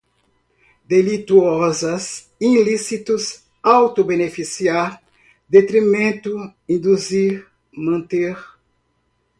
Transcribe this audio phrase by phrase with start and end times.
[0.89, 1.93] delituosa,
[2.39, 4.99] ilícitos, auto-beneficiar,
[5.47, 8.35] detrimento, induzir, manter